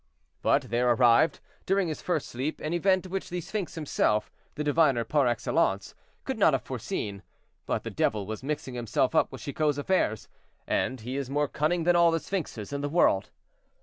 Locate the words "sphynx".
3.39-3.75